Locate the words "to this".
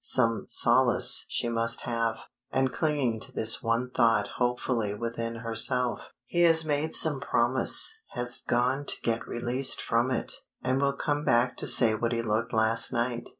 3.19-3.61